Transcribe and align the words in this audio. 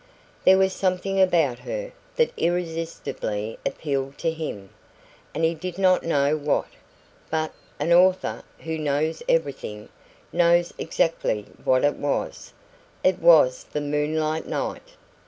There 0.45 0.57
was 0.57 0.73
"something 0.73 1.21
about 1.21 1.59
her" 1.59 1.91
that 2.15 2.33
irresistibly 2.35 3.59
appealed 3.63 4.17
to 4.17 4.31
him, 4.31 4.71
and 5.35 5.43
he 5.43 5.53
did 5.53 5.77
not 5.77 6.01
know 6.01 6.35
what; 6.35 6.65
but 7.29 7.53
an 7.79 7.93
author, 7.93 8.41
who 8.61 8.79
knows 8.79 9.21
everything, 9.29 9.89
knows 10.33 10.73
exactly 10.79 11.45
what 11.63 11.85
it 11.85 11.97
was. 11.97 12.51
It 13.03 13.19
was 13.19 13.63
the 13.65 13.79
moonlight 13.81 14.47
night. 14.47 14.95